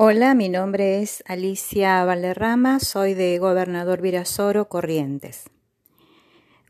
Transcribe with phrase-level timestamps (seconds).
[0.00, 5.50] Hola, mi nombre es Alicia Valderrama, soy de Gobernador Virasoro, Corrientes.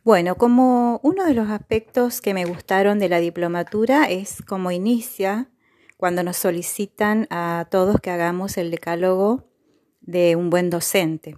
[0.02, 5.50] Bueno, como uno de los aspectos que me gustaron de la diplomatura es cómo inicia
[5.98, 9.44] cuando nos solicitan a todos que hagamos el decálogo
[10.00, 11.36] de un buen docente.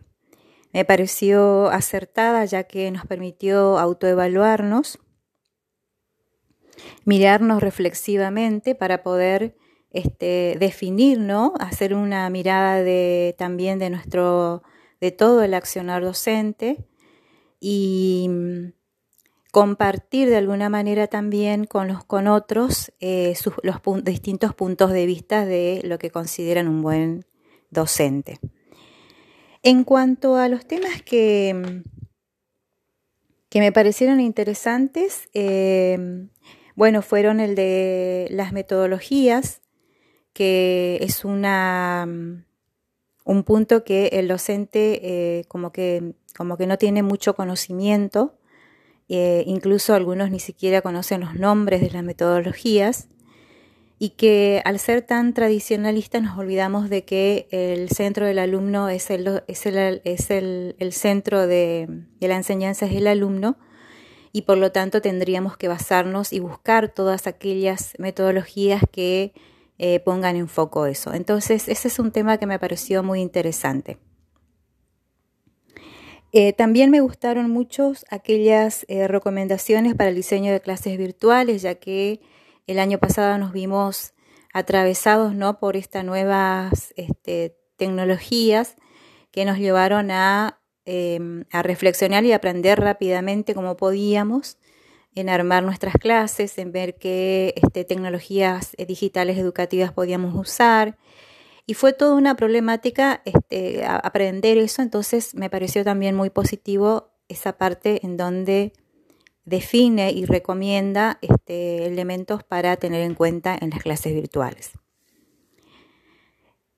[0.72, 5.00] Me pareció acertada ya que nos permitió autoevaluarnos,
[7.04, 9.56] mirarnos reflexivamente para poder
[9.90, 11.54] este, definir, ¿no?
[11.58, 14.62] Hacer una mirada de, también de nuestro,
[15.00, 16.84] de todo el accionar docente
[17.58, 18.72] y mm,
[19.50, 25.44] compartir de alguna manera también con los con otros eh, los distintos puntos de vista
[25.44, 27.26] de lo que consideran un buen
[27.70, 28.38] docente.
[29.62, 31.82] En cuanto a los temas que,
[33.50, 36.28] que me parecieron interesantes, eh,
[36.76, 39.60] bueno, fueron el de las metodologías,
[40.40, 42.44] que es una, mm,
[43.26, 48.38] un punto que el docente eh, como, que, como que no tiene mucho conocimiento,
[49.10, 53.08] eh, incluso algunos ni siquiera conocen los nombres de las metodologías,
[53.98, 59.10] y que al ser tan tradicionalistas nos olvidamos de que el centro del alumno es
[59.10, 61.86] el, es el, es el, el centro de,
[62.18, 63.58] de la enseñanza es el alumno,
[64.32, 69.34] y por lo tanto tendríamos que basarnos y buscar todas aquellas metodologías que
[69.82, 71.14] eh, pongan en foco eso.
[71.14, 73.96] Entonces, ese es un tema que me pareció muy interesante.
[76.32, 81.76] Eh, también me gustaron mucho aquellas eh, recomendaciones para el diseño de clases virtuales, ya
[81.76, 82.20] que
[82.66, 84.12] el año pasado nos vimos
[84.52, 85.58] atravesados ¿no?
[85.58, 88.76] por estas nuevas este, tecnologías
[89.30, 94.58] que nos llevaron a, em, a reflexionar y aprender rápidamente como podíamos
[95.14, 100.96] en armar nuestras clases, en ver qué este, tecnologías eh, digitales educativas podíamos usar.
[101.66, 107.58] Y fue toda una problemática este, aprender eso, entonces me pareció también muy positivo esa
[107.58, 108.72] parte en donde
[109.44, 114.72] define y recomienda este, elementos para tener en cuenta en las clases virtuales.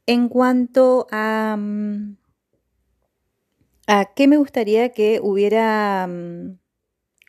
[0.06, 2.16] En cuanto a, mm,
[3.86, 6.58] a qué me gustaría que hubiera mm,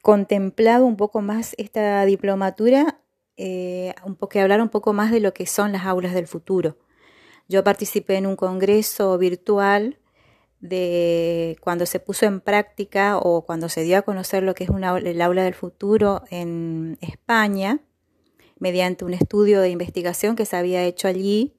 [0.04, 3.00] contemplado un poco más esta diplomatura,
[3.38, 6.78] eh, un poco, hablar un poco más de lo que son las aulas del futuro.
[7.48, 9.98] Yo participé en un congreso virtual
[10.60, 14.70] de cuando se puso en práctica o cuando se dio a conocer lo que es
[14.70, 17.80] una, el aula del futuro en España,
[18.60, 21.56] mediante un estudio de investigación que se había hecho allí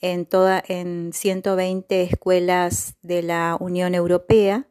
[0.00, 4.66] en, toda, en 120 escuelas de la Unión Europea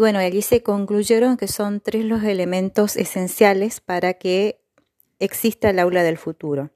[0.00, 4.64] y bueno, allí se concluyeron que son tres los elementos esenciales para que
[5.18, 6.70] exista el aula del futuro.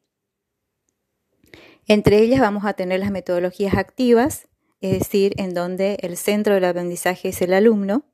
[1.86, 4.48] Entre ellas vamos a tener las metodologías activas,
[4.82, 8.04] es decir, en donde el centro del aprendizaje es el alumno,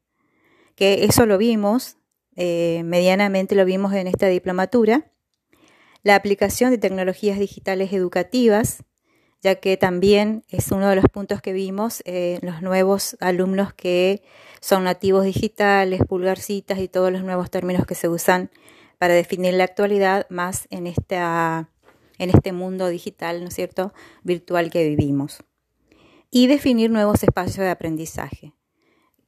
[0.76, 1.97] que eso lo vimos,
[2.37, 5.10] eh, medianamente lo vimos en esta diplomatura.
[6.04, 8.84] La aplicación de tecnologías digitales educativas,
[9.43, 14.23] ya que también es uno de los puntos que vimos eh, los nuevos alumnos que
[14.61, 18.50] son nativos digitales, pulgarcitas y todos los nuevos términos que se usan
[18.99, 21.71] para definir la actualidad más en, esta,
[22.19, 25.43] en este mundo digital, ¿no es cierto?, virtual que vivimos.
[26.31, 28.53] Y definir nuevos espacios de aprendizaje,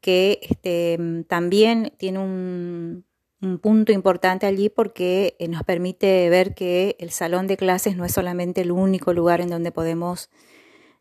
[0.02, 3.06] que este, también tiene un,
[3.42, 8.04] un punto importante allí porque eh, nos permite ver que el salón de clases no
[8.04, 10.30] es solamente el único lugar en donde podemos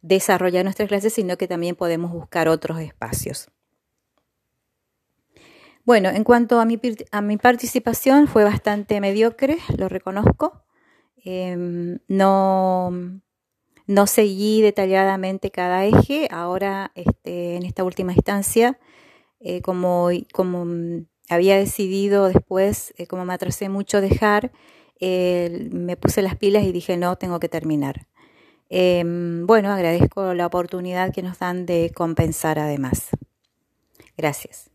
[0.01, 3.49] desarrollar nuestras clases, sino que también podemos buscar otros espacios.
[5.85, 6.79] Bueno, en cuanto a mi,
[7.11, 10.63] a mi participación fue bastante mediocre, lo reconozco.
[11.23, 12.91] Em, no,
[13.87, 16.27] no seguí detalladamente cada eje.
[16.31, 18.79] Ahora, este, en esta última instancia,
[19.39, 20.65] eh, como, como
[21.33, 24.51] había decidido después, eh, como me atrasé mucho, dejar,
[25.01, 28.05] me puse las pilas y dije, no, tengo que terminar.
[28.69, 33.09] Em, bueno, agradezco la oportunidad que nos dan de compensar además.
[34.15, 34.70] Gracias.